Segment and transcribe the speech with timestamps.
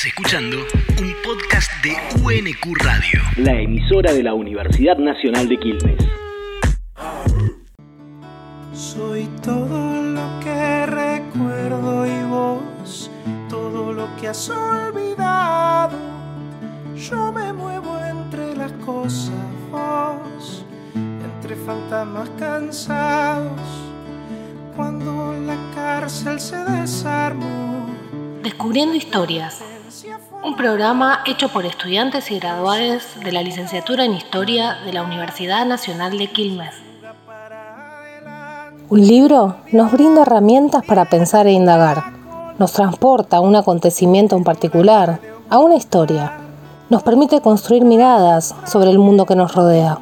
[0.00, 0.56] Estás escuchando
[1.02, 3.20] un podcast de UNQ Radio.
[3.36, 6.02] la emisora de la Universidad Nacional de Quilmes.
[8.72, 13.10] Soy todo lo que recuerdo y vos,
[13.50, 15.98] todo lo que has olvidado.
[16.96, 19.34] Yo me muevo entre las cosas,
[19.70, 20.64] vos,
[20.94, 23.60] entre fantasmas cansados.
[24.74, 27.86] Cuando la cárcel se desarmó,
[28.42, 29.62] Descubriendo Historias,
[30.60, 36.18] programa hecho por estudiantes y graduados de la licenciatura en Historia de la Universidad Nacional
[36.18, 36.74] de Quilmes.
[38.90, 42.12] Un libro nos brinda herramientas para pensar e indagar.
[42.58, 46.34] Nos transporta a un acontecimiento en particular, a una historia.
[46.90, 49.98] Nos permite construir miradas sobre el mundo que nos rodea.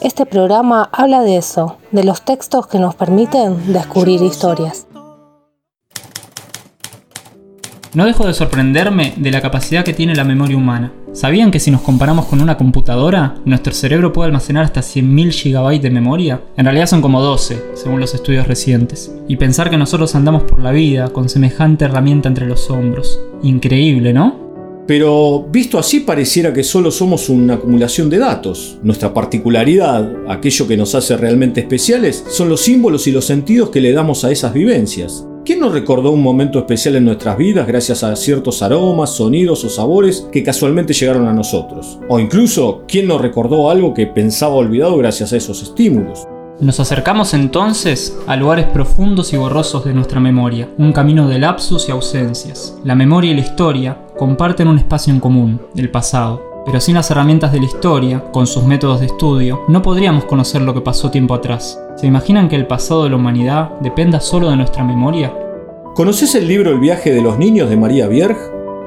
[0.00, 4.84] Este programa habla de eso, de los textos que nos permiten descubrir historias.
[7.94, 10.94] No dejo de sorprenderme de la capacidad que tiene la memoria humana.
[11.12, 15.78] ¿Sabían que si nos comparamos con una computadora, nuestro cerebro puede almacenar hasta 100.000 GB
[15.78, 16.40] de memoria?
[16.56, 19.14] En realidad son como 12, según los estudios recientes.
[19.28, 23.20] Y pensar que nosotros andamos por la vida con semejante herramienta entre los hombros.
[23.42, 24.40] Increíble, ¿no?
[24.86, 28.78] Pero visto así pareciera que solo somos una acumulación de datos.
[28.82, 33.82] Nuestra particularidad, aquello que nos hace realmente especiales, son los símbolos y los sentidos que
[33.82, 35.26] le damos a esas vivencias.
[35.44, 39.68] ¿Quién no recordó un momento especial en nuestras vidas gracias a ciertos aromas, sonidos o
[39.68, 41.98] sabores que casualmente llegaron a nosotros?
[42.08, 46.28] O incluso, ¿quién no recordó algo que pensaba olvidado gracias a esos estímulos?
[46.60, 51.88] Nos acercamos entonces a lugares profundos y borrosos de nuestra memoria, un camino de lapsus
[51.88, 52.78] y ausencias.
[52.84, 56.52] La memoria y la historia comparten un espacio en común, el pasado.
[56.64, 60.62] Pero sin las herramientas de la historia, con sus métodos de estudio, no podríamos conocer
[60.62, 61.81] lo que pasó tiempo atrás.
[61.96, 65.32] ¿Se imaginan que el pasado de la humanidad dependa solo de nuestra memoria?
[65.94, 68.36] ¿Conoces el libro El viaje de los niños de María Bierg?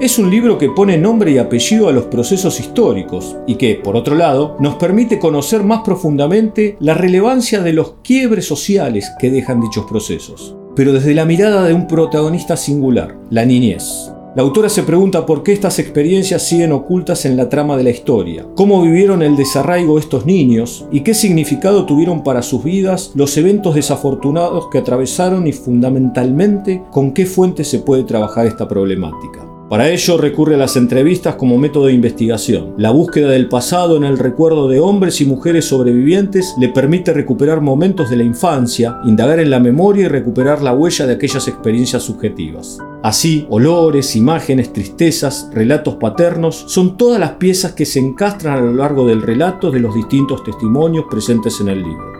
[0.00, 3.94] Es un libro que pone nombre y apellido a los procesos históricos y que, por
[3.94, 9.60] otro lado, nos permite conocer más profundamente la relevancia de los quiebres sociales que dejan
[9.60, 14.13] dichos procesos, pero desde la mirada de un protagonista singular, la niñez.
[14.34, 17.90] La autora se pregunta por qué estas experiencias siguen ocultas en la trama de la
[17.90, 23.36] historia, cómo vivieron el desarraigo estos niños y qué significado tuvieron para sus vidas los
[23.36, 29.53] eventos desafortunados que atravesaron y fundamentalmente con qué fuentes se puede trabajar esta problemática.
[29.74, 32.74] Para ello recurre a las entrevistas como método de investigación.
[32.78, 37.60] La búsqueda del pasado en el recuerdo de hombres y mujeres sobrevivientes le permite recuperar
[37.60, 42.04] momentos de la infancia, indagar en la memoria y recuperar la huella de aquellas experiencias
[42.04, 42.78] subjetivas.
[43.02, 48.74] Así, olores, imágenes, tristezas, relatos paternos son todas las piezas que se encastran a lo
[48.74, 52.13] largo del relato de los distintos testimonios presentes en el libro.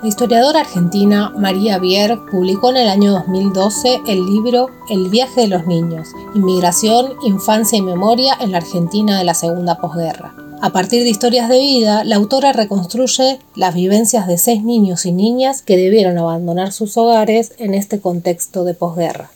[0.00, 5.48] La historiadora argentina María Bier publicó en el año 2012 el libro El viaje de
[5.48, 10.36] los niños, Inmigración, Infancia y Memoria en la Argentina de la Segunda Posguerra.
[10.62, 15.10] A partir de historias de vida, la autora reconstruye las vivencias de seis niños y
[15.10, 19.30] niñas que debieron abandonar sus hogares en este contexto de posguerra.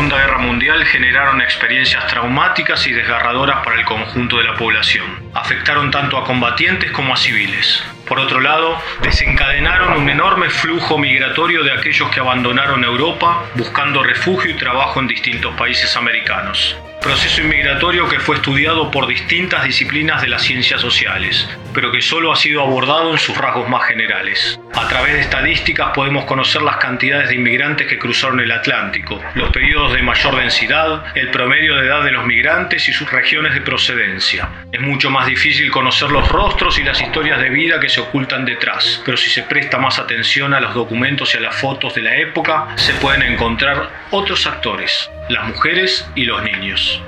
[0.00, 5.04] Segunda Guerra Mundial generaron experiencias traumáticas y desgarradoras para el conjunto de la población.
[5.34, 7.84] Afectaron tanto a combatientes como a civiles.
[8.08, 14.50] Por otro lado, desencadenaron un enorme flujo migratorio de aquellos que abandonaron Europa buscando refugio
[14.50, 16.78] y trabajo en distintos países americanos.
[17.00, 22.30] Proceso inmigratorio que fue estudiado por distintas disciplinas de las ciencias sociales, pero que solo
[22.30, 24.60] ha sido abordado en sus rasgos más generales.
[24.74, 29.50] A través de estadísticas podemos conocer las cantidades de inmigrantes que cruzaron el Atlántico, los
[29.50, 33.62] periodos de mayor densidad, el promedio de edad de los migrantes y sus regiones de
[33.62, 34.48] procedencia.
[34.70, 38.44] Es mucho más difícil conocer los rostros y las historias de vida que se ocultan
[38.44, 42.02] detrás, pero si se presta más atención a los documentos y a las fotos de
[42.02, 47.00] la época, se pueden encontrar otros actores, las mujeres y los niños.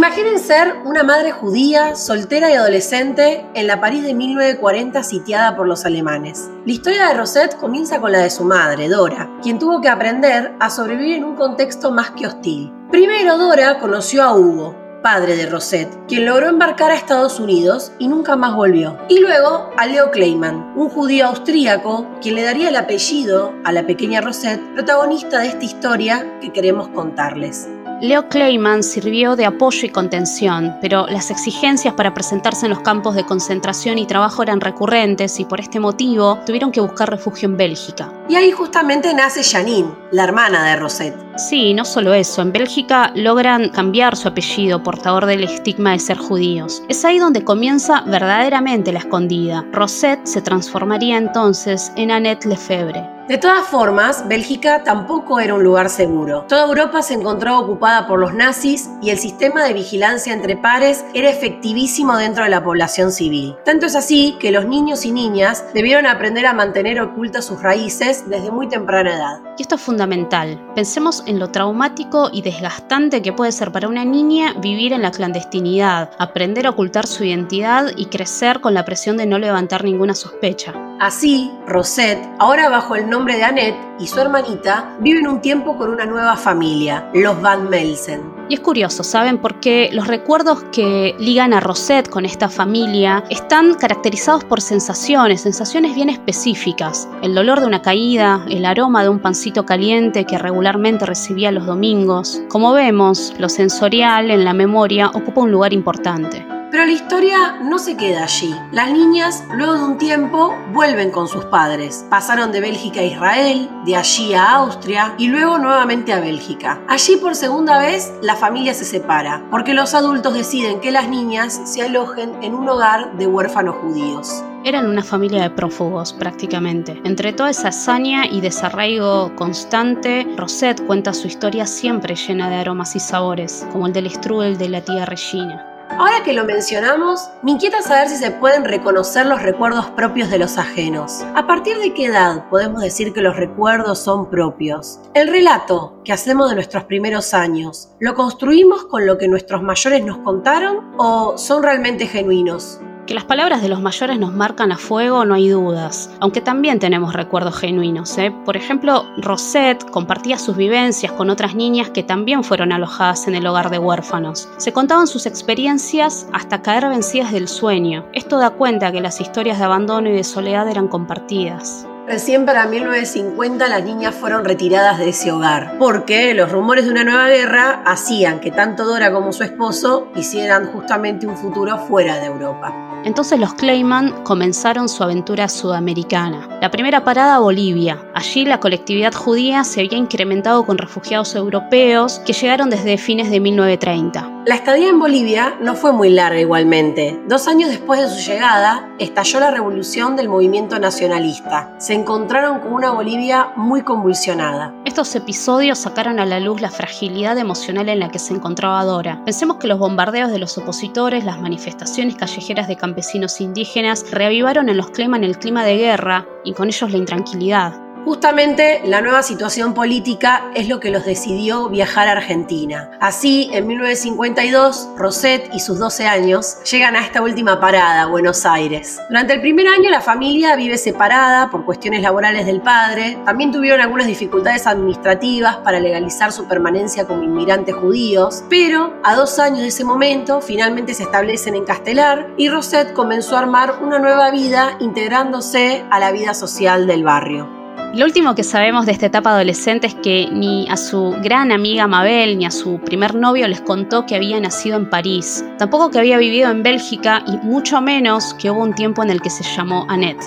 [0.00, 5.68] Imaginen ser una madre judía, soltera y adolescente en la París de 1940 sitiada por
[5.68, 6.48] los alemanes.
[6.64, 10.54] La historia de Rosette comienza con la de su madre, Dora, quien tuvo que aprender
[10.58, 12.72] a sobrevivir en un contexto más que hostil.
[12.90, 18.08] Primero Dora conoció a Hugo, padre de Rosette, quien logró embarcar a Estados Unidos y
[18.08, 18.96] nunca más volvió.
[19.10, 23.86] Y luego a Leo Kleiman, un judío austríaco, quien le daría el apellido a la
[23.86, 27.68] pequeña Rosette, protagonista de esta historia que queremos contarles.
[28.00, 33.14] Leo Kleiman sirvió de apoyo y contención, pero las exigencias para presentarse en los campos
[33.14, 37.58] de concentración y trabajo eran recurrentes y por este motivo tuvieron que buscar refugio en
[37.58, 38.10] Bélgica.
[38.26, 41.29] Y ahí justamente nace Janine, la hermana de Rosette.
[41.48, 46.18] Sí, no solo eso, en Bélgica logran cambiar su apellido portador del estigma de ser
[46.18, 46.82] judíos.
[46.90, 49.64] Es ahí donde comienza verdaderamente la escondida.
[49.72, 53.20] Rosette se transformaría entonces en Annette Lefebvre.
[53.30, 56.46] De todas formas, Bélgica tampoco era un lugar seguro.
[56.48, 61.04] Toda Europa se encontraba ocupada por los nazis y el sistema de vigilancia entre pares
[61.14, 63.54] era efectivísimo dentro de la población civil.
[63.64, 68.28] Tanto es así que los niños y niñas debieron aprender a mantener ocultas sus raíces
[68.28, 69.40] desde muy temprana edad.
[69.56, 70.60] Y esto es fundamental.
[70.74, 75.12] Pensemos en lo traumático y desgastante que puede ser para una niña vivir en la
[75.12, 80.14] clandestinidad, aprender a ocultar su identidad y crecer con la presión de no levantar ninguna
[80.14, 80.74] sospecha.
[80.98, 85.90] Así, Rosette, ahora bajo el nombre de Annette y su hermanita, viven un tiempo con
[85.90, 88.22] una nueva familia, los Van Melsen.
[88.48, 89.38] Y es curioso, ¿saben?
[89.38, 95.94] Porque los recuerdos que ligan a Rosette con esta familia están caracterizados por sensaciones, sensaciones
[95.94, 97.08] bien específicas.
[97.22, 101.66] El dolor de una caída, el aroma de un pancito caliente que regularmente recibía los
[101.66, 102.42] domingos.
[102.48, 106.59] Como vemos, lo sensorial en la memoria ocupa un lugar importante.
[106.70, 108.54] Pero la historia no se queda allí.
[108.70, 112.06] Las niñas, luego de un tiempo, vuelven con sus padres.
[112.08, 116.80] Pasaron de Bélgica a Israel, de allí a Austria y luego nuevamente a Bélgica.
[116.86, 121.60] Allí por segunda vez la familia se separa, porque los adultos deciden que las niñas
[121.64, 124.44] se alojen en un hogar de huérfanos judíos.
[124.62, 127.00] Eran una familia de prófugos prácticamente.
[127.04, 132.94] Entre toda esa hazaña y desarraigo constante, Rosette cuenta su historia siempre llena de aromas
[132.94, 135.69] y sabores, como el del strudel de la tía Regina.
[135.98, 140.38] Ahora que lo mencionamos, me inquieta saber si se pueden reconocer los recuerdos propios de
[140.38, 141.22] los ajenos.
[141.34, 145.00] ¿A partir de qué edad podemos decir que los recuerdos son propios?
[145.14, 150.04] El relato que hacemos de nuestros primeros años, ¿lo construimos con lo que nuestros mayores
[150.04, 152.80] nos contaron o son realmente genuinos?
[153.10, 156.78] Que las palabras de los mayores nos marcan a fuego no hay dudas, aunque también
[156.78, 158.16] tenemos recuerdos genuinos.
[158.18, 158.32] ¿eh?
[158.44, 163.48] Por ejemplo, Rosette compartía sus vivencias con otras niñas que también fueron alojadas en el
[163.48, 164.48] hogar de huérfanos.
[164.58, 168.06] Se contaban sus experiencias hasta caer vencidas del sueño.
[168.12, 171.88] Esto da cuenta que las historias de abandono y de soledad eran compartidas.
[172.10, 177.04] Recién para 1950 las niñas fueron retiradas de ese hogar, porque los rumores de una
[177.04, 182.26] nueva guerra hacían que tanto Dora como su esposo hicieran justamente un futuro fuera de
[182.26, 182.74] Europa.
[183.04, 186.58] Entonces los Clayman comenzaron su aventura sudamericana.
[186.60, 188.04] La primera parada Bolivia.
[188.12, 193.38] Allí la colectividad judía se había incrementado con refugiados europeos que llegaron desde fines de
[193.38, 194.39] 1930.
[194.46, 197.20] La estadía en Bolivia no fue muy larga igualmente.
[197.28, 201.74] Dos años después de su llegada, estalló la revolución del movimiento nacionalista.
[201.76, 204.74] Se encontraron con una Bolivia muy convulsionada.
[204.86, 209.22] Estos episodios sacaron a la luz la fragilidad emocional en la que se encontraba Dora.
[209.26, 214.78] Pensemos que los bombardeos de los opositores, las manifestaciones callejeras de campesinos indígenas reavivaron en
[214.78, 217.89] los el clima de guerra y con ellos la intranquilidad.
[218.04, 222.90] Justamente la nueva situación política es lo que los decidió viajar a Argentina.
[222.98, 228.98] Así, en 1952, Rosette y sus 12 años llegan a esta última parada, Buenos Aires.
[229.10, 233.18] Durante el primer año la familia vive separada por cuestiones laborales del padre.
[233.26, 238.44] También tuvieron algunas dificultades administrativas para legalizar su permanencia como inmigrantes judíos.
[238.48, 243.36] Pero a dos años de ese momento, finalmente se establecen en Castelar y Rosette comenzó
[243.36, 247.59] a armar una nueva vida integrándose a la vida social del barrio.
[247.94, 251.88] Lo último que sabemos de esta etapa adolescente es que ni a su gran amiga
[251.88, 255.98] Mabel ni a su primer novio les contó que había nacido en París, tampoco que
[255.98, 259.42] había vivido en Bélgica y mucho menos que hubo un tiempo en el que se
[259.42, 260.22] llamó Annette.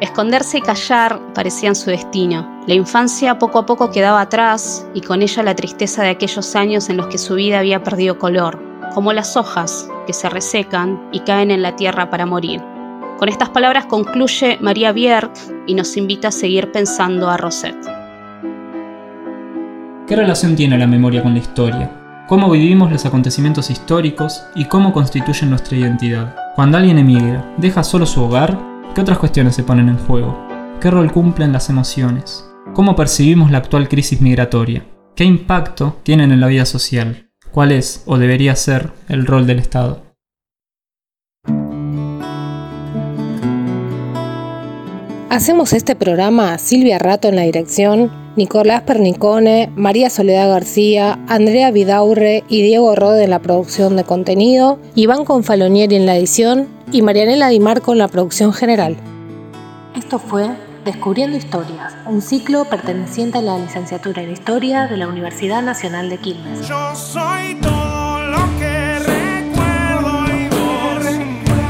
[0.00, 2.62] Esconderse y callar parecían su destino.
[2.66, 6.88] La infancia poco a poco quedaba atrás y con ella la tristeza de aquellos años
[6.88, 8.58] en los que su vida había perdido color,
[8.94, 12.62] como las hojas que se resecan y caen en la tierra para morir.
[13.20, 15.30] Con estas palabras concluye María Bierk
[15.66, 17.86] y nos invita a seguir pensando a Rosette.
[20.06, 22.24] ¿Qué relación tiene la memoria con la historia?
[22.26, 26.34] ¿Cómo vivimos los acontecimientos históricos y cómo constituyen nuestra identidad?
[26.56, 28.58] Cuando alguien emigra, deja solo su hogar,
[28.94, 30.34] ¿qué otras cuestiones se ponen en juego?
[30.80, 32.50] ¿Qué rol cumplen las emociones?
[32.72, 34.86] ¿Cómo percibimos la actual crisis migratoria?
[35.14, 37.28] ¿Qué impacto tienen en la vida social?
[37.50, 40.09] ¿Cuál es o debería ser el rol del Estado?
[45.30, 52.42] Hacemos este programa Silvia Rato en la dirección, Nicolás Pernicone, María Soledad García, Andrea Vidaurre
[52.48, 57.48] y Diego Rode en la producción de contenido, Iván Confalonieri en la edición y Marianela
[57.48, 58.96] Di Marco en la producción general.
[59.96, 60.50] Esto fue
[60.84, 66.18] Descubriendo Historias, un ciclo perteneciente a la licenciatura en Historia de la Universidad Nacional de
[66.18, 66.66] Quilmes.
[66.66, 71.04] Yo soy todo lo que recuerdo y vos,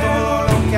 [0.00, 0.76] todo lo que